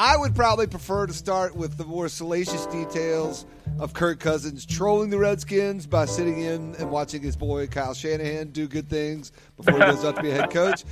[0.00, 3.44] I would probably prefer to start with the more salacious details
[3.78, 8.48] of Kirk Cousins trolling the Redskins by sitting in and watching his boy Kyle Shanahan
[8.48, 10.84] do good things before he goes up to be a head coach.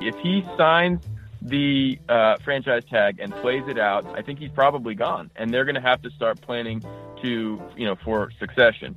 [0.00, 1.04] If he signs
[1.42, 5.66] the uh, franchise tag and plays it out, I think he's probably gone, and they're
[5.66, 6.82] going to have to start planning
[7.20, 8.96] to, you know, for succession.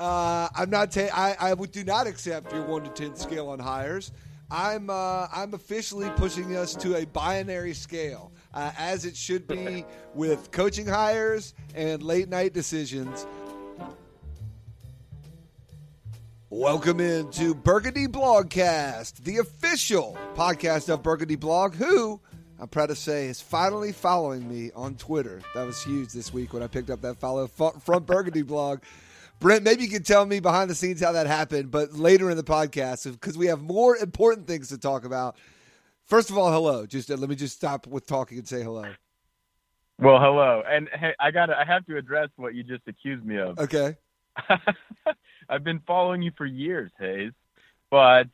[0.00, 0.90] Uh, I'm not.
[0.90, 4.10] Ta- I I would do not accept your one to ten scale on hires.
[4.50, 9.84] I'm uh, I'm officially pushing us to a binary scale, uh, as it should be
[10.14, 13.26] with coaching hires and late night decisions.
[16.48, 22.18] Welcome into Burgundy Blogcast, the official podcast of Burgundy Blog, who
[22.58, 25.42] I'm proud to say is finally following me on Twitter.
[25.54, 28.80] That was huge this week when I picked up that follow from Burgundy Blog.
[29.40, 32.36] Brent, maybe you can tell me behind the scenes how that happened, but later in
[32.36, 35.36] the podcast, because we have more important things to talk about.
[36.06, 36.86] First of all, hello.
[36.86, 38.84] Just uh, let me just stop with talking and say hello.
[40.00, 43.38] Well, hello, and hey, I got I have to address what you just accused me
[43.38, 43.58] of.
[43.58, 43.96] Okay.
[45.48, 47.32] I've been following you for years, Hayes,
[47.90, 48.28] but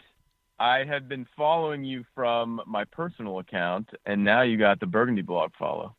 [0.58, 5.22] I have been following you from my personal account, and now you got the Burgundy
[5.22, 5.96] blog follow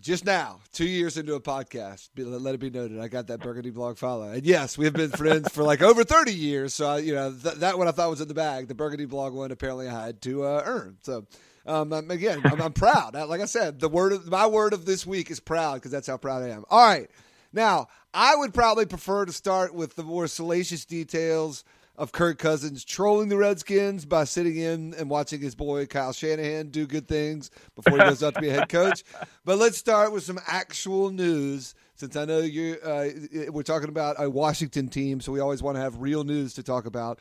[0.00, 3.70] just now, two years into a podcast, let it be noted, I got that Burgundy
[3.70, 4.30] blog follow.
[4.30, 6.74] And yes, we have been friends for like over 30 years.
[6.74, 8.68] So, I, you know, th- that one I thought was in the bag.
[8.68, 10.96] The Burgundy blog one apparently I had to uh, earn.
[11.02, 11.26] So,
[11.66, 13.14] um, again, I'm, I'm proud.
[13.14, 16.06] Like I said, the word of, my word of this week is proud because that's
[16.06, 16.64] how proud I am.
[16.70, 17.10] All right.
[17.52, 21.64] Now, I would probably prefer to start with the more salacious details
[21.96, 26.70] of Kirk Cousins trolling the Redskins by sitting in and watching his boy Kyle Shanahan
[26.70, 29.04] do good things before he goes out to be a head coach.
[29.44, 31.74] But let's start with some actual news.
[31.96, 33.08] Since I know you, uh,
[33.50, 36.62] we're talking about a Washington team, so we always want to have real news to
[36.62, 37.18] talk about.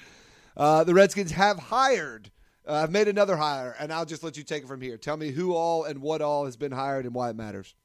[0.55, 2.31] Uh, the Redskins have hired.
[2.65, 4.97] Uh, I've made another hire, and I'll just let you take it from here.
[4.97, 7.75] Tell me who all and what all has been hired and why it matters.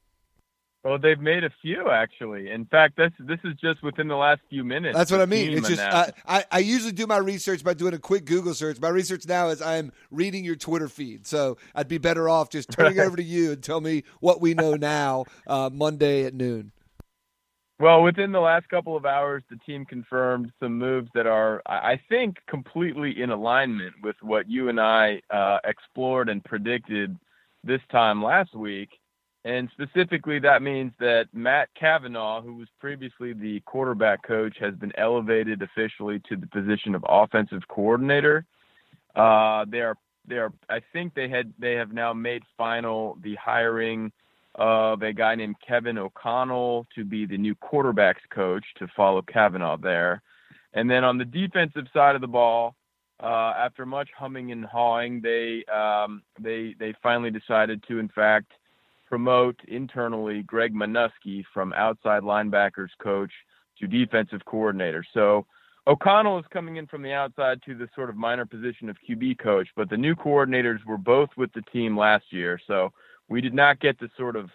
[0.83, 2.51] Well, they've made a few actually.
[2.51, 4.97] In fact, this this is just within the last few minutes.
[4.97, 5.51] That's what I mean.
[5.51, 8.79] It's just I, I, I usually do my research by doing a quick Google search.
[8.79, 12.71] My research now is I'm reading your Twitter feed, so I'd be better off just
[12.71, 13.07] turning right.
[13.07, 16.71] over to you and tell me what we know now, uh, Monday at noon.
[17.79, 21.97] Well, within the last couple of hours, the team confirmed some moves that are, I
[22.09, 27.17] think, completely in alignment with what you and I uh, explored and predicted
[27.63, 28.98] this time last week.
[29.45, 34.91] And specifically, that means that Matt Cavanaugh, who was previously the quarterback coach, has been
[34.97, 38.45] elevated officially to the position of offensive coordinator.
[39.15, 39.95] Uh, they are,
[40.27, 44.11] they are, I think they had, they have now made final the hiring
[44.55, 49.77] of a guy named Kevin O'Connell to be the new quarterbacks coach to follow Cavanaugh
[49.77, 50.21] there.
[50.73, 52.75] And then on the defensive side of the ball,
[53.21, 58.53] uh, after much humming and hawing, they um, they they finally decided to, in fact,
[59.09, 63.31] promote internally Greg Manusky from outside linebackers coach
[63.79, 65.03] to defensive coordinator.
[65.13, 65.47] So
[65.87, 69.39] O'Connell is coming in from the outside to the sort of minor position of QB
[69.39, 72.59] coach, but the new coordinators were both with the team last year.
[72.67, 72.93] So
[73.27, 74.51] we did not get the sort of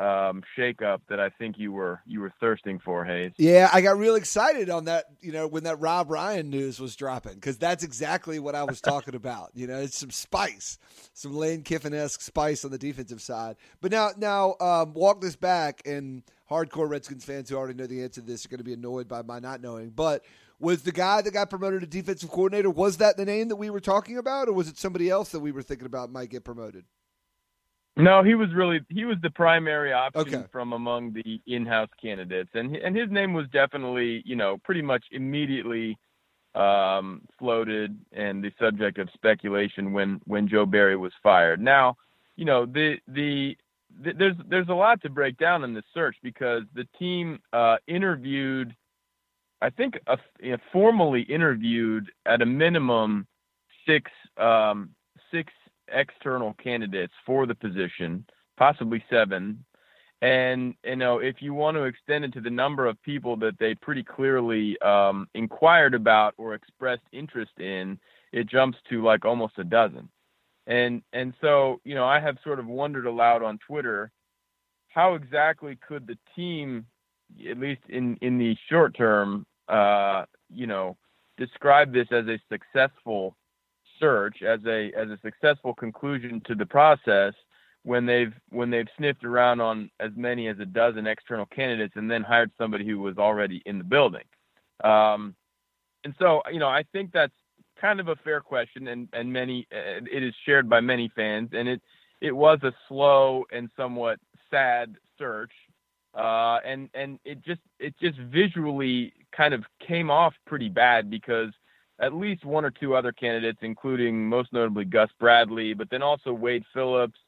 [0.00, 3.32] um, shakeup that I think you were you were thirsting for, Hayes.
[3.36, 5.04] Yeah, I got real excited on that.
[5.20, 8.80] You know, when that Rob Ryan news was dropping, because that's exactly what I was
[8.80, 9.50] talking about.
[9.54, 10.78] You know, it's some spice,
[11.12, 13.56] some Lane Kiffin esque spice on the defensive side.
[13.82, 18.02] But now, now um, walk this back, and hardcore Redskins fans who already know the
[18.02, 19.90] answer to this are going to be annoyed by my not knowing.
[19.90, 20.24] But
[20.58, 23.68] was the guy that got promoted to defensive coordinator was that the name that we
[23.68, 26.42] were talking about, or was it somebody else that we were thinking about might get
[26.42, 26.86] promoted?
[28.00, 30.44] No, he was really he was the primary option okay.
[30.50, 35.04] from among the in-house candidates, and and his name was definitely you know pretty much
[35.10, 35.98] immediately
[36.54, 41.60] um, floated and the subject of speculation when when Joe Barry was fired.
[41.60, 41.96] Now,
[42.36, 43.56] you know the the,
[44.02, 47.76] the there's there's a lot to break down in this search because the team uh,
[47.86, 48.74] interviewed,
[49.60, 50.18] I think, a,
[50.52, 53.26] know, formally interviewed at a minimum
[53.86, 54.90] six um,
[55.30, 55.52] six
[55.92, 58.24] external candidates for the position,
[58.56, 59.64] possibly seven.
[60.22, 63.58] And you know, if you want to extend it to the number of people that
[63.58, 67.98] they pretty clearly um, inquired about or expressed interest in,
[68.32, 70.08] it jumps to like almost a dozen.
[70.66, 74.12] And and so you know, I have sort of wondered aloud on Twitter,
[74.88, 76.84] how exactly could the team,
[77.48, 80.98] at least in in the short term, uh, you know,
[81.38, 83.36] describe this as a successful
[84.00, 87.34] search as a as a successful conclusion to the process
[87.82, 92.10] when they've when they've sniffed around on as many as a dozen external candidates and
[92.10, 94.24] then hired somebody who was already in the building.
[94.84, 95.34] Um,
[96.04, 97.32] and so, you know, I think that's
[97.80, 101.68] kind of a fair question, and and many it is shared by many fans, and
[101.68, 101.80] it
[102.20, 104.18] it was a slow and somewhat
[104.50, 105.52] sad search,
[106.14, 111.50] uh, and and it just it just visually kind of came off pretty bad because
[112.00, 116.32] at least one or two other candidates, including most notably Gus Bradley, but then also
[116.32, 117.18] Wade Phillips.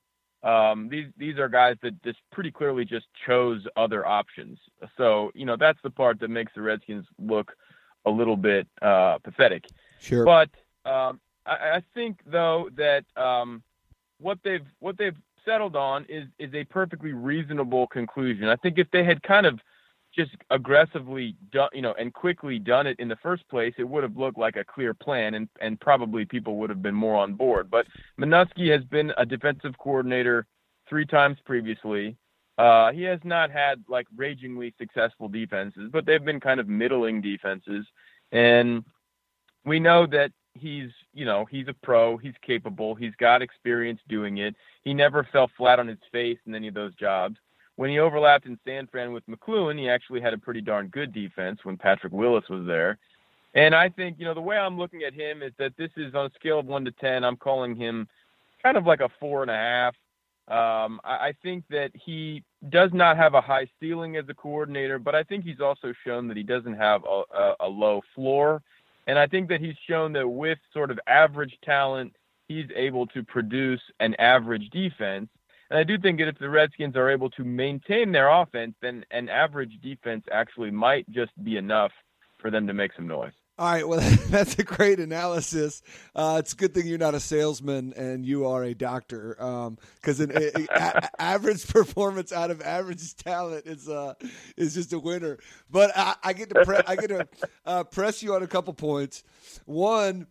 [0.43, 4.59] Um, these these are guys that just pretty clearly just chose other options.
[4.97, 7.53] So you know that's the part that makes the Redskins look
[8.05, 9.67] a little bit uh, pathetic.
[10.01, 10.25] Sure.
[10.25, 10.49] But
[10.85, 13.63] um, I, I, think though that um,
[14.19, 18.49] what they've what they've settled on is is a perfectly reasonable conclusion.
[18.49, 19.61] I think if they had kind of
[20.15, 24.03] just aggressively done, you know, and quickly done it in the first place, it would
[24.03, 27.35] have looked like a clear plan, and and probably people would have been more on
[27.35, 27.71] board.
[27.71, 27.87] But
[28.19, 30.47] Manusky has been a defensive coordinator
[30.89, 32.17] three times previously.
[32.59, 37.21] Uh, he has not had like ragingly successful defenses, but they've been kind of middling
[37.21, 37.87] defenses,
[38.31, 38.85] and
[39.65, 44.39] we know that he's you know he's a pro he's capable he's got experience doing
[44.39, 47.37] it he never fell flat on his face in any of those jobs
[47.77, 51.13] when he overlapped in San Fran with McCloughan, he actually had a pretty darn good
[51.13, 52.99] defense when Patrick Willis was there.
[53.55, 56.15] And I think, you know, the way I'm looking at him is that this is
[56.15, 58.09] on a scale of one to 10, I'm calling him
[58.63, 59.95] kind of like a four and a half.
[60.49, 64.99] Um, I, I think that he does not have a high ceiling as a coordinator,
[64.99, 68.63] but I think he's also shown that he doesn't have a, a, a low floor.
[69.07, 72.15] And I think that he's shown that with sort of average talent,
[72.49, 75.29] he's able to produce an average defense.
[75.73, 79.07] And I do think that if the Redskins are able to maintain their offense, then
[79.11, 81.93] an average defense actually might just be enough
[82.43, 83.33] for them to make some noise.
[83.59, 85.83] All right, well, that's a great analysis.
[86.15, 90.21] Uh, it's a good thing you're not a salesman and you are a doctor, because
[90.21, 94.13] um, an a, average performance out of average talent is uh,
[94.59, 95.39] is just a winner.
[95.71, 97.27] But I, I get to pre- I get to
[97.65, 99.25] uh, press you on a couple points.
[99.65, 100.27] One,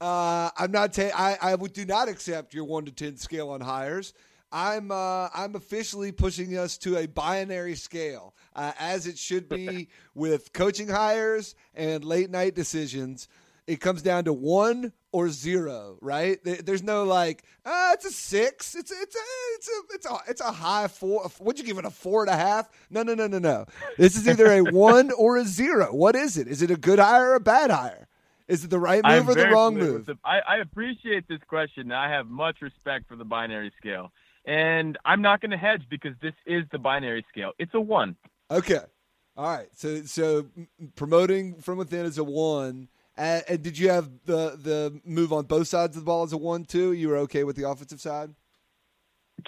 [0.00, 0.94] uh, I'm not.
[0.94, 4.14] Ta- I I do not accept your one to ten scale on hires.
[4.56, 9.90] I'm uh, I'm officially pushing us to a binary scale, uh, as it should be
[10.14, 13.28] with coaching hires and late night decisions.
[13.66, 16.38] It comes down to one or zero, right?
[16.42, 18.74] There's no like, uh, it's a six.
[18.74, 19.18] It's a, it's a
[19.56, 21.30] it's a it's a it's a high four.
[21.40, 22.70] Would you give it a four and a half?
[22.88, 23.66] No, no, no, no, no.
[23.98, 25.92] This is either a one or a zero.
[25.94, 26.48] What is it?
[26.48, 28.08] Is it a good hire or a bad hire?
[28.48, 30.06] Is it the right move I'm or the wrong move?
[30.06, 31.92] The, I, I appreciate this question.
[31.92, 34.12] I have much respect for the binary scale.
[34.46, 37.52] And I'm not going to hedge because this is the binary scale.
[37.58, 38.16] It's a one.
[38.50, 38.80] Okay.
[39.36, 39.68] All right.
[39.74, 40.46] So so
[40.94, 42.88] promoting from within is a one.
[43.18, 46.32] And, and did you have the the move on both sides of the ball as
[46.32, 46.92] a one too?
[46.92, 48.34] You were okay with the offensive side.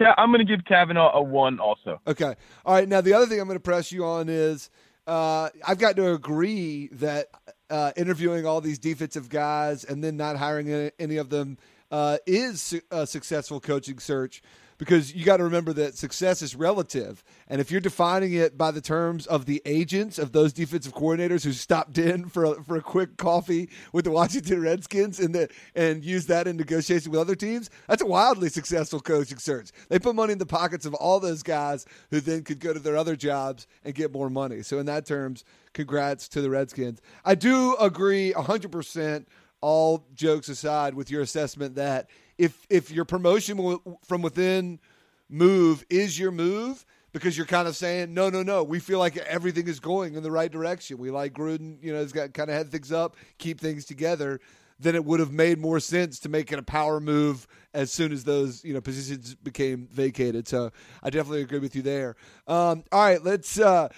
[0.00, 2.00] I'm going to give Cavanaugh a one also.
[2.06, 2.34] Okay.
[2.66, 2.88] All right.
[2.88, 4.68] Now the other thing I'm going to press you on is
[5.06, 7.28] uh, I've got to agree that
[7.70, 11.56] uh, interviewing all these defensive guys and then not hiring any, any of them
[11.90, 14.42] uh, is a successful coaching search
[14.78, 17.24] because you got to remember that success is relative.
[17.48, 21.44] And if you're defining it by the terms of the agents of those defensive coordinators
[21.44, 25.48] who stopped in for a, for a quick coffee with the Washington Redskins and the,
[25.74, 29.70] and use that in negotiation with other teams, that's a wildly successful coaching search.
[29.88, 32.78] They put money in the pockets of all those guys who then could go to
[32.78, 34.62] their other jobs and get more money.
[34.62, 37.00] So in that terms, congrats to the Redskins.
[37.24, 39.26] I do agree 100%
[39.60, 44.80] all jokes aside with your assessment that if if your promotion from within
[45.28, 49.16] move is your move because you're kind of saying no no no we feel like
[49.16, 50.98] everything is going in the right direction.
[50.98, 54.40] We like Gruden you know has got kind of head things up keep things together
[54.80, 58.12] then it would have made more sense to make it a power move as soon
[58.12, 60.46] as those you know positions became vacated.
[60.48, 60.70] So
[61.02, 62.16] I definitely agree with you there.
[62.46, 63.88] Um, all right let's uh,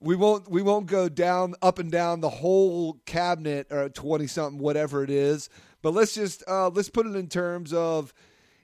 [0.00, 4.58] we won't we won't go down up and down the whole cabinet or 20 something
[4.58, 5.50] whatever it is
[5.82, 8.12] but let's just uh, let's put it in terms of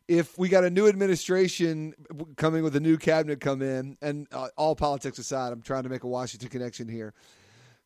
[0.08, 1.94] if we got a new administration
[2.36, 5.88] coming with a new cabinet come in, and uh, all politics aside, I'm trying to
[5.88, 7.12] make a Washington connection here.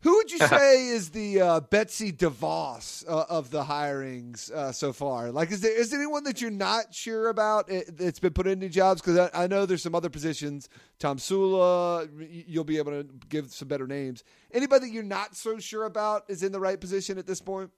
[0.03, 4.93] Who would you say is the uh, Betsy DeVos uh, of the hirings uh, so
[4.93, 5.31] far?
[5.31, 8.69] Like, is there is there anyone that you're not sure about that's been put into
[8.69, 9.01] jobs?
[9.01, 10.69] Because I, I, know there's some other positions.
[10.99, 12.09] Tomsula,
[12.47, 14.25] you'll be able to give some better names.
[14.53, 17.71] Anybody that you're not so sure about is in the right position at this point?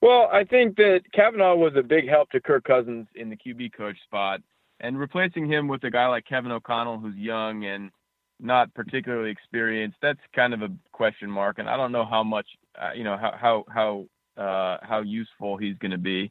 [0.00, 3.72] Well, I think that Cavanaugh was a big help to Kirk Cousins in the QB
[3.72, 4.40] coach spot,
[4.80, 7.90] and replacing him with a guy like Kevin O'Connell, who's young and
[8.40, 11.58] not particularly experienced, that's kind of a question mark.
[11.58, 12.46] And I don't know how much,
[12.80, 16.30] uh, you know, how how how uh, how useful he's going to be.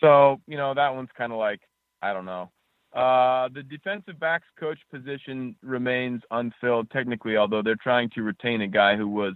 [0.00, 1.60] So, you know, that one's kind of like
[2.00, 2.52] I don't know.
[2.94, 8.68] Uh, the defensive backs coach position remains unfilled technically, although they're trying to retain a
[8.68, 9.34] guy who was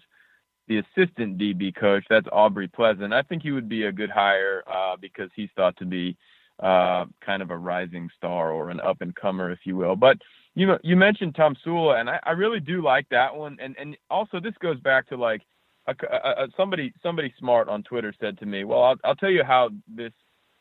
[0.72, 2.04] the assistant DB coach.
[2.08, 3.12] That's Aubrey Pleasant.
[3.12, 6.16] I think he would be a good hire uh, because he's thought to be
[6.60, 9.96] uh, kind of a rising star or an up and comer, if you will.
[9.96, 10.18] But
[10.54, 13.58] you you mentioned Tomsula, and I, I really do like that one.
[13.60, 15.42] And and also this goes back to like
[15.86, 19.30] a, a, a, somebody somebody smart on Twitter said to me, well, I'll, I'll tell
[19.30, 20.12] you how this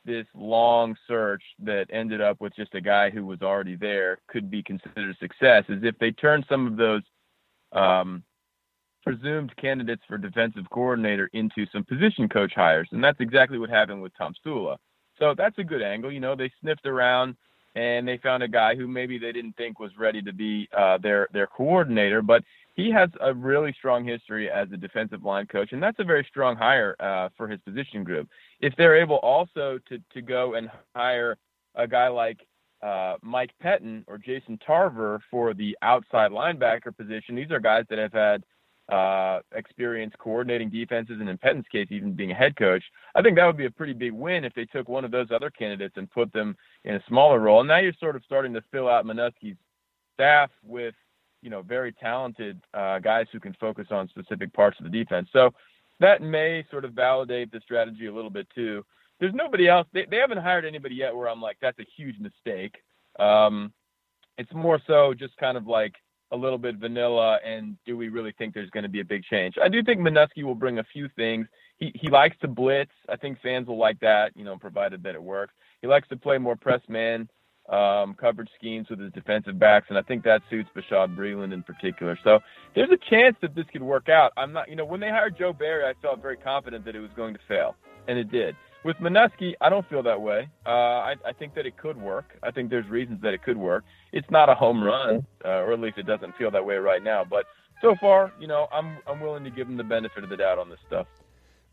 [0.04, 4.50] this long search that ended up with just a guy who was already there could
[4.50, 7.04] be considered a success is if they turn some of those
[7.72, 8.24] um,
[9.04, 14.02] presumed candidates for defensive coordinator into some position coach hires, and that's exactly what happened
[14.02, 14.78] with Tomsula.
[15.18, 16.12] So that's a good angle.
[16.12, 17.36] You know, they sniffed around
[17.76, 20.98] and they found a guy who maybe they didn't think was ready to be uh,
[20.98, 22.44] their their coordinator, but
[22.76, 26.26] he has a really strong history as a defensive line coach, and that's a very
[26.30, 28.28] strong hire uh, for his position group.
[28.60, 31.38] If they're able also to to go and hire
[31.76, 32.40] a guy like
[32.82, 38.00] uh, Mike Pettine or Jason Tarver for the outside linebacker position, these are guys that
[38.00, 38.44] have had
[38.92, 42.84] uh, experience coordinating defenses, and in Pettine's case, even being a head coach.
[43.16, 45.32] I think that would be a pretty big win if they took one of those
[45.32, 47.62] other candidates and put them in a smaller role.
[47.62, 49.56] And now you're sort of starting to fill out Manusky's
[50.14, 50.94] staff with,
[51.42, 55.30] you know, very talented uh, guys who can focus on specific parts of the defense.
[55.32, 55.52] So
[56.02, 58.84] that may sort of validate the strategy a little bit too.
[59.22, 59.88] There's nobody else.
[59.94, 62.76] They, they haven't hired anybody yet where I'm like, that's a huge mistake.
[63.20, 63.72] Um,
[64.38, 65.94] it's more so just kind of like
[66.32, 69.24] a little bit vanilla and do we really think there's going to be a big
[69.24, 69.56] change?
[69.62, 71.48] I do think Manusky will bring a few things.
[71.78, 72.92] He he likes to blitz.
[73.10, 75.54] I think fans will like that, you know, provided that it works.
[75.82, 77.28] He likes to play more press man
[77.70, 81.64] um, coverage schemes with his defensive backs, and I think that suits Bashaud Breeland in
[81.64, 82.18] particular.
[82.24, 82.40] So
[82.76, 84.32] there's a chance that this could work out.
[84.36, 87.00] I'm not, you know, when they hired Joe Barry, I felt very confident that it
[87.00, 87.76] was going to fail,
[88.08, 88.56] and it did.
[88.84, 90.50] With Manusky, I don't feel that way.
[90.66, 92.38] Uh, I, I think that it could work.
[92.42, 93.84] I think there's reasons that it could work.
[94.12, 97.04] It's not a home run, uh, or at least it doesn't feel that way right
[97.04, 97.24] now.
[97.24, 97.46] But
[97.82, 100.58] so far, you know, I'm I'm willing to give him the benefit of the doubt
[100.58, 101.08] on this stuff.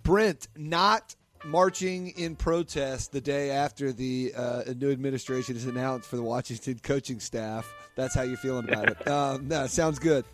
[0.03, 6.17] Brent, not marching in protest the day after the uh, new administration is announced for
[6.17, 7.73] the Washington coaching staff.
[7.95, 8.97] That's how you're feeling about it.
[9.09, 10.25] Um, no, sounds good.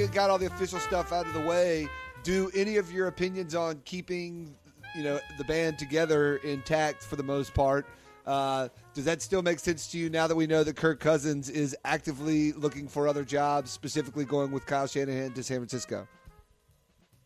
[0.00, 1.86] You got all the official stuff out of the way,
[2.22, 4.56] do any of your opinions on keeping,
[4.96, 7.84] you know, the band together intact for the most part?
[8.26, 11.50] Uh, does that still make sense to you now that we know that Kirk Cousins
[11.50, 16.08] is actively looking for other jobs, specifically going with Kyle Shanahan to San Francisco?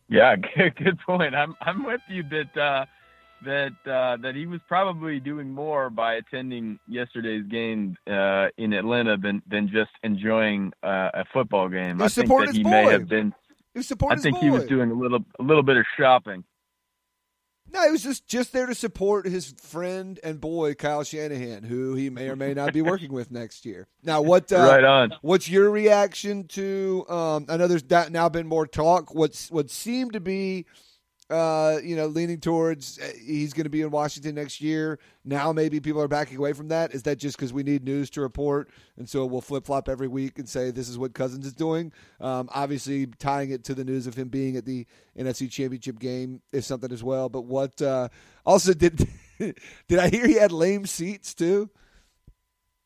[0.09, 1.33] Yeah, good, point.
[1.33, 2.85] I'm I'm with you that uh,
[3.45, 9.17] that uh, that he was probably doing more by attending yesterday's game uh, in Atlanta
[9.17, 12.01] than than just enjoying uh, a football game.
[12.01, 12.69] I think that he boy.
[12.69, 13.33] may have been.
[13.73, 16.43] He I think he was doing a little a little bit of shopping.
[17.71, 21.93] No, he was just just there to support his friend and boy Kyle Shanahan, who
[21.95, 23.87] he may or may not be working with next year.
[24.03, 25.13] Now, what uh, right on?
[25.21, 27.05] What's your reaction to?
[27.09, 29.13] Um, I know there's now been more talk.
[29.13, 30.65] What's what seemed to be
[31.29, 34.99] uh, you know, leaning towards uh, he's going to be in Washington next year.
[35.23, 36.93] Now maybe people are backing away from that.
[36.93, 40.07] Is that just because we need news to report, and so we'll flip flop every
[40.07, 41.91] week and say this is what Cousins is doing?
[42.21, 44.85] Um, obviously, tying it to the news of him being at the
[45.17, 47.27] NFC Championship game is something as well.
[47.29, 48.09] But what uh,
[48.45, 49.07] also did
[49.39, 51.69] did I hear he had lame seats too?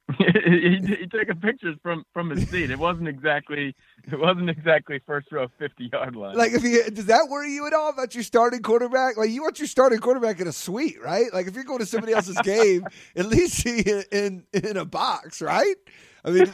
[0.17, 2.71] he, he took a pictures from from his seat.
[2.71, 3.75] It wasn't exactly
[4.11, 6.35] it wasn't exactly first row fifty yard line.
[6.35, 9.17] Like if you does that worry you at all about your starting quarterback?
[9.17, 11.31] Like you want your starting quarterback in a suite, right?
[11.33, 15.41] Like if you're going to somebody else's game, at least see in, in a box,
[15.41, 15.75] right?
[16.25, 16.53] I mean,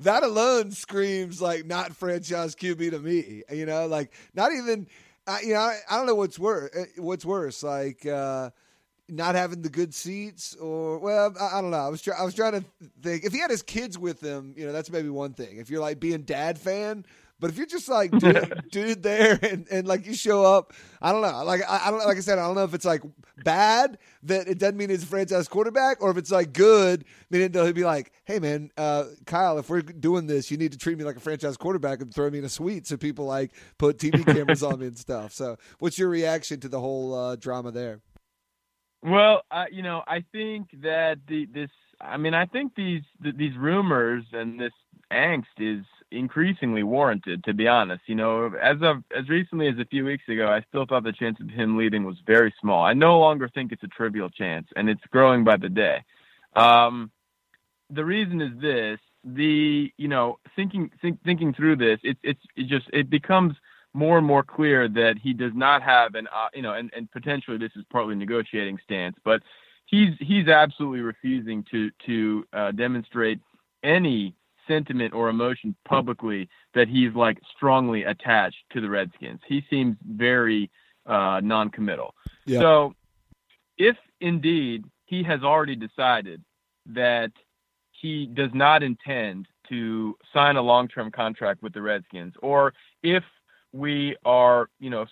[0.00, 3.42] that alone screams like not franchise QB to me.
[3.50, 4.86] You know, like not even.
[5.44, 6.74] You know, I, I, don't know what's worse.
[6.76, 8.04] Uh, what's worse, like.
[8.04, 8.50] Uh,
[9.10, 11.78] not having the good seats, or well, I, I don't know.
[11.78, 12.64] I was try, I was trying to
[13.02, 15.58] think if he had his kids with him, you know, that's maybe one thing.
[15.58, 17.04] If you're like being dad fan,
[17.40, 21.10] but if you're just like dude, dude there and, and like you show up, I
[21.10, 21.42] don't know.
[21.44, 23.02] Like I, I don't like I said, I don't know if it's like
[23.42, 27.50] bad that it doesn't mean he's a franchise quarterback, or if it's like good, meaning
[27.52, 30.98] he'll be like, hey man, uh, Kyle, if we're doing this, you need to treat
[30.98, 33.98] me like a franchise quarterback and throw me in a suite so people like put
[33.98, 35.32] TV cameras on me and stuff.
[35.32, 38.00] So, what's your reaction to the whole uh, drama there?
[39.02, 43.56] Well, uh, you know, I think that the this I mean, I think these these
[43.56, 44.72] rumors and this
[45.12, 48.02] angst is increasingly warranted, to be honest.
[48.06, 51.12] You know, as of as recently as a few weeks ago, I still thought the
[51.12, 52.84] chance of him leaving was very small.
[52.84, 56.04] I no longer think it's a trivial chance, and it's growing by the day.
[56.54, 57.10] Um,
[57.88, 62.66] the reason is this: the you know thinking think, thinking through this, it's it's it
[62.66, 63.54] just it becomes
[63.92, 67.10] more and more clear that he does not have an uh, you know, and and
[67.10, 69.42] potentially this is partly negotiating stance, but
[69.86, 73.40] he's he's absolutely refusing to to uh, demonstrate
[73.82, 74.34] any
[74.68, 79.40] sentiment or emotion publicly that he's like strongly attached to the Redskins.
[79.46, 80.70] He seems very
[81.06, 82.14] uh, non-committal.
[82.46, 82.60] Yeah.
[82.60, 82.94] So,
[83.78, 86.42] if indeed he has already decided
[86.86, 87.32] that
[87.90, 93.24] he does not intend to sign a long-term contract with the Redskins, or if
[93.72, 95.06] we are, you know,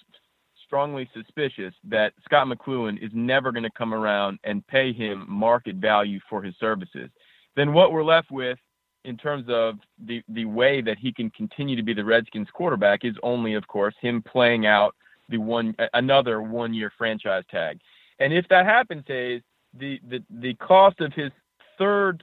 [0.66, 5.76] strongly suspicious that Scot McCloughan is never going to come around and pay him market
[5.76, 7.08] value for his services,
[7.56, 8.58] then what we're left with
[9.04, 13.04] in terms of the the way that he can continue to be the Redskins quarterback
[13.04, 14.94] is only, of course, him playing out
[15.28, 17.78] the one another one year franchise tag.
[18.18, 19.42] And if that happens, Hayes,
[19.74, 21.30] the the the cost of his
[21.78, 22.22] third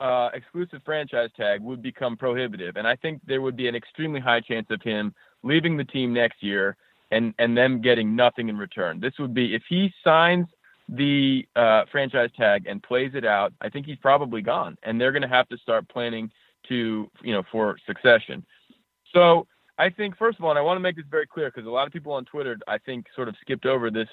[0.00, 4.20] uh, exclusive franchise tag would become prohibitive, and I think there would be an extremely
[4.20, 5.14] high chance of him
[5.44, 6.76] leaving the team next year
[7.10, 9.00] and and them getting nothing in return.
[9.00, 10.46] This would be if he signs
[10.88, 15.12] the uh, franchise tag and plays it out, I think he's probably gone, and they're
[15.12, 16.30] going to have to start planning
[16.68, 18.44] to you know for succession.
[19.12, 19.46] So
[19.78, 21.70] I think first of all, and I want to make this very clear because a
[21.70, 24.08] lot of people on Twitter I think sort of skipped over this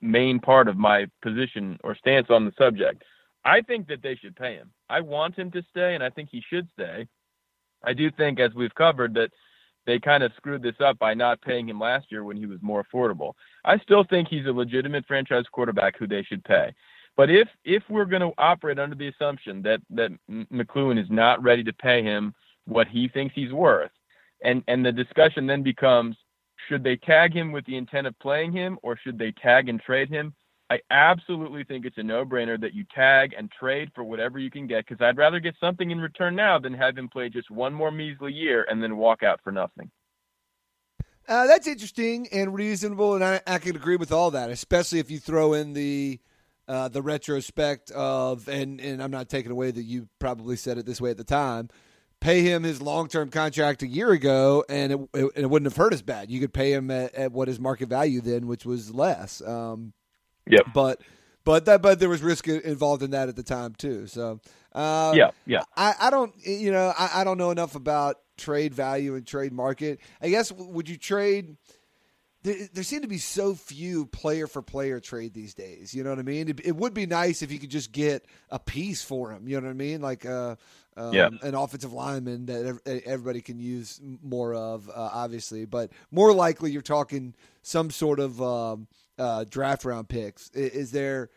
[0.00, 3.04] main part of my position or stance on the subject.
[3.44, 4.70] I think that they should pay him.
[4.90, 7.06] I want him to stay, and I think he should stay.
[7.82, 9.30] I do think, as we've covered, that
[9.86, 12.58] they kind of screwed this up by not paying him last year when he was
[12.62, 13.32] more affordable.
[13.64, 16.72] I still think he's a legitimate franchise quarterback who they should pay.
[17.16, 21.42] But if if we're going to operate under the assumption that that McCloughan is not
[21.42, 22.34] ready to pay him
[22.66, 23.90] what he thinks he's worth,
[24.44, 26.16] and and the discussion then becomes
[26.68, 29.80] should they tag him with the intent of playing him or should they tag and
[29.80, 30.34] trade him?
[30.70, 34.68] I absolutely think it's a no-brainer that you tag and trade for whatever you can
[34.68, 37.74] get because I'd rather get something in return now than have him play just one
[37.74, 39.90] more measly year and then walk out for nothing.
[41.28, 45.10] Uh, that's interesting and reasonable, and I, I can agree with all that, especially if
[45.10, 46.20] you throw in the
[46.68, 50.86] uh, the retrospect of, and and I'm not taking away that you probably said it
[50.86, 51.68] this way at the time.
[52.20, 55.76] Pay him his long term contract a year ago, and it, it, it, wouldn't have
[55.76, 56.30] hurt as bad.
[56.30, 59.40] You could pay him at, at what his market value then, which was less.
[59.42, 59.92] Um,
[60.50, 60.66] Yep.
[60.74, 61.00] But
[61.44, 64.06] but that but there was risk involved in that at the time too.
[64.06, 64.40] So
[64.72, 65.62] uh, yeah, yeah.
[65.76, 69.52] I, I don't you know I, I don't know enough about trade value and trade
[69.52, 70.00] market.
[70.20, 71.56] I guess would you trade?
[72.42, 75.94] There, there seem to be so few player for player trade these days.
[75.94, 76.48] You know what I mean?
[76.48, 79.46] It, it, would be nice if you could just get a piece for him.
[79.46, 80.00] You know what I mean?
[80.00, 80.56] Like uh,
[80.96, 81.28] um, yeah.
[81.42, 85.66] an offensive lineman that everybody can use more of, uh, obviously.
[85.66, 88.86] But more likely, you're talking some sort of um,
[89.20, 90.50] uh, draft round picks.
[90.50, 91.30] Is, is, there?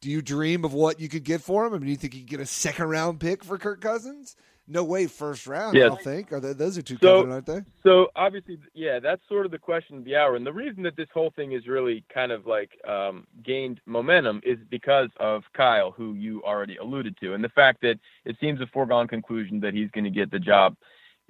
[0.00, 1.74] Do you dream of what you could get for him?
[1.74, 4.36] I mean, do you think you could get a second round pick for Kirk Cousins?
[4.70, 5.74] No way, first round.
[5.74, 5.86] Yes.
[5.86, 6.30] I don't think.
[6.30, 7.62] Are they, those are two so, aren't they?
[7.82, 10.36] So obviously, yeah, that's sort of the question of the hour.
[10.36, 14.42] And the reason that this whole thing is really kind of like um, gained momentum
[14.44, 18.60] is because of Kyle, who you already alluded to, and the fact that it seems
[18.60, 20.76] a foregone conclusion that he's going to get the job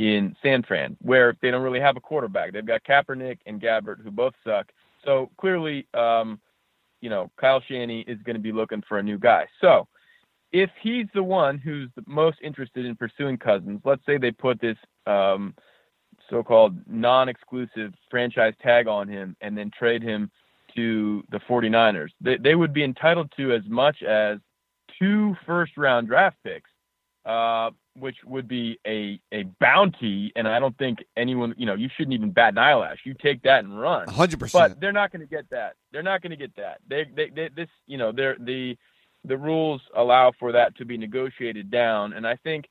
[0.01, 2.53] in San Fran, where they don't really have a quarterback.
[2.53, 4.73] They've got Kaepernick and Gabbert, who both suck.
[5.09, 6.38] So clearly, um,
[7.01, 9.47] you know, Kyle Shanahan is going to be looking for a new guy.
[9.59, 9.88] So
[10.53, 14.61] if he's the one who's the most interested in pursuing Cousins, let's say they put
[14.61, 15.55] this um,
[16.29, 20.31] so-called non-exclusive franchise tag on him and then trade him
[20.77, 24.37] to the 49ers, they, they would be entitled to as much as
[24.99, 26.68] two first-round draft picks.
[27.25, 31.89] Uh, which would be a a bounty, and I don't think anyone, you know, you
[31.97, 32.99] shouldn't even bat an eyelash.
[33.05, 34.09] You take that and run.
[34.09, 34.73] Hundred percent.
[34.73, 35.75] But they're not going to get that.
[35.93, 36.79] They're not going to get that.
[36.89, 38.77] They, they, they, this, you know, they're the
[39.25, 42.67] the rules allow for that to be negotiated down, and I think,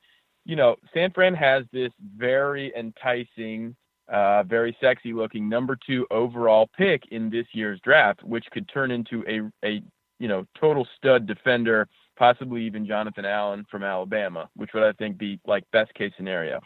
[0.45, 3.75] you know, San Fran has this very enticing,
[4.11, 8.91] uh, very sexy looking number two overall pick in this year's draft, which could turn
[8.91, 9.81] into a a
[10.19, 15.17] you know total stud defender possibly even Jonathan Allen from Alabama, which would I think
[15.17, 16.59] be like best case scenario.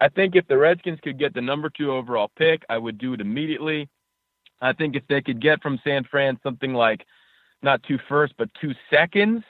[0.00, 3.14] I think if the Redskins could get the number two overall pick, I would do
[3.14, 3.88] it immediately.
[4.60, 7.04] I think if they could get from San Fran something like
[7.62, 9.42] not two first but two seconds,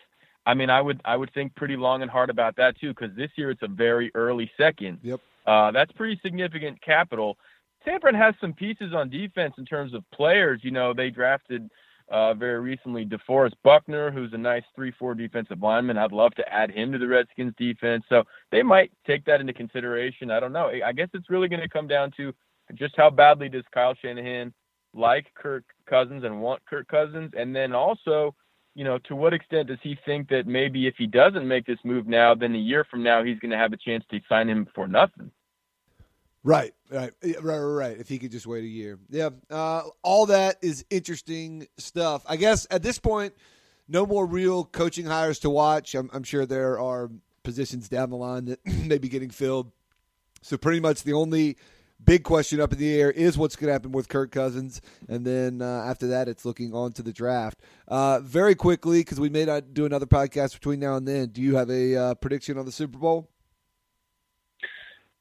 [0.46, 3.14] I mean I would I would think pretty long and hard about that too because
[3.16, 4.98] this year it's a very early second.
[5.02, 5.20] Yep.
[5.46, 7.36] Uh, that's pretty significant capital.
[7.84, 10.60] San Fran has some pieces on defense in terms of players.
[10.62, 11.70] You know they drafted
[12.10, 15.98] uh, very recently DeForest Buckner, who's a nice 3 4 defensive lineman.
[15.98, 18.04] I'd love to add him to the Redskins defense.
[18.08, 20.30] So they might take that into consideration.
[20.30, 20.70] I don't know.
[20.84, 22.32] I guess it's really going to come down to
[22.74, 24.52] just how badly does Kyle Shanahan
[24.94, 27.32] like Kirk Cousins and want Kirk Cousins?
[27.36, 28.34] And then also,
[28.74, 31.78] you know, to what extent does he think that maybe if he doesn't make this
[31.84, 34.48] move now, then a year from now he's going to have a chance to sign
[34.48, 35.30] him for nothing?
[36.48, 37.98] Right, right, right, right.
[37.98, 39.28] If he could just wait a year, yeah.
[39.50, 42.24] Uh, all that is interesting stuff.
[42.26, 43.34] I guess at this point,
[43.86, 45.94] no more real coaching hires to watch.
[45.94, 47.10] I'm, I'm sure there are
[47.42, 49.72] positions down the line that may be getting filled.
[50.40, 51.58] So pretty much the only
[52.02, 55.26] big question up in the air is what's going to happen with Kirk Cousins, and
[55.26, 57.60] then uh, after that, it's looking on to the draft.
[57.86, 61.28] Uh, very quickly, because we may not do another podcast between now and then.
[61.28, 63.28] Do you have a uh, prediction on the Super Bowl?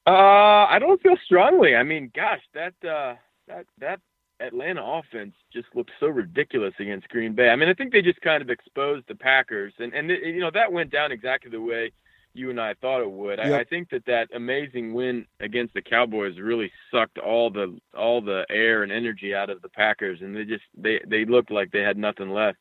[0.08, 1.76] Uh, I don't feel strongly.
[1.76, 3.16] I mean, gosh, that uh,
[3.50, 4.00] that that
[4.40, 7.50] Atlanta offense just looked so ridiculous against Green Bay.
[7.50, 10.52] I mean, I think they just kind of exposed the Packers, and and you know
[10.52, 11.92] that went down exactly the way
[12.34, 13.40] you and I thought it would.
[13.40, 13.48] Yep.
[13.48, 18.22] I, I think that that amazing win against the Cowboys really sucked all the all
[18.22, 21.72] the air and energy out of the Packers, and they just they they looked like
[21.72, 22.60] they had nothing left.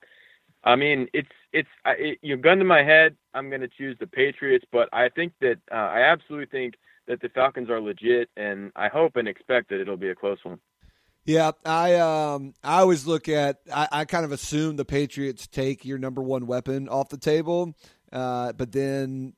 [0.64, 3.16] I mean, it's it's it, you know, gun to my head.
[3.34, 6.74] I'm going to choose the Patriots, but I think that uh, I absolutely think
[7.06, 10.38] that the Falcons are legit, and I hope and expect that it'll be a close
[10.42, 10.58] one.
[11.24, 15.84] Yeah, I um I always look at I, I kind of assume the Patriots take
[15.84, 17.74] your number one weapon off the table,
[18.12, 19.34] uh, but then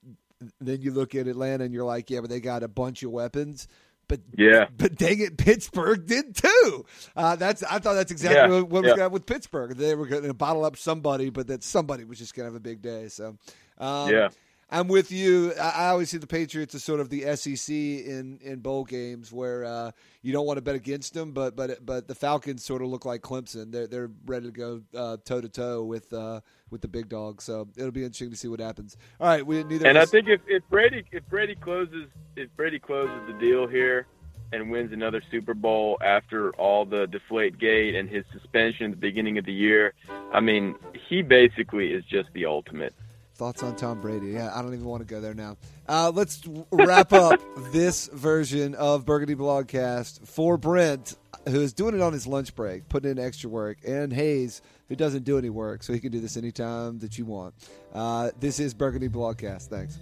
[0.60, 3.10] then you look at Atlanta and you're like, yeah, but they got a bunch of
[3.10, 3.68] weapons.
[4.06, 6.86] But yeah, but dang it, Pittsburgh did too.
[7.16, 9.76] Uh, that's I thought that's exactly yeah, what, was going on with Pittsburgh.
[9.76, 12.56] They were going to bottle up somebody, but that somebody was just going to have
[12.56, 13.08] a big day.
[13.08, 13.36] So
[13.78, 14.28] um, yeah,
[14.70, 15.54] I'm with you.
[15.54, 19.64] I always see the Patriots as sort of the SEC in, in bowl games where
[19.64, 22.88] uh, you don't want to bet against them, but but but the Falcons sort of
[22.88, 23.72] look like Clemson.
[23.72, 24.82] They're they're ready to go
[25.24, 27.40] toe to toe with uh, with the big dog.
[27.40, 28.98] So it'll be interesting to see what happens.
[29.20, 29.86] All right, we neither.
[29.86, 34.06] And I think if, if Brady if Brady closes if Brady closes the deal here
[34.52, 38.96] and wins another Super Bowl after all the deflate gate and his suspension at the
[38.96, 39.94] beginning of the year,
[40.32, 40.74] I mean,
[41.08, 42.94] he basically is just the ultimate.
[43.38, 44.32] Thoughts on Tom Brady?
[44.32, 45.56] Yeah, I don't even want to go there now.
[45.88, 47.40] Uh, let's wrap up
[47.72, 51.16] this version of Burgundy Blogcast for Brent,
[51.48, 54.96] who is doing it on his lunch break, putting in extra work, and Hayes, who
[54.96, 57.54] doesn't do any work, so he can do this anytime that you want.
[57.94, 59.68] Uh, this is Burgundy Blogcast.
[59.68, 60.00] Thanks.